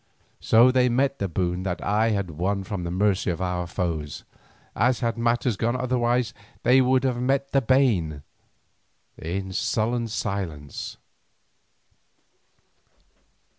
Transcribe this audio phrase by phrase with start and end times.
[0.39, 4.23] So they met the boon that I had won from the mercy of our foes,
[4.75, 8.23] as had matters gone otherwise they would have met the bane,
[9.15, 10.97] in sullen silence.